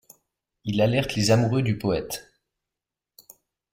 Il 0.65 0.81
alerte 0.81 1.13
les 1.13 1.29
amoureux 1.29 1.61
du 1.61 1.77
poète. 1.77 2.31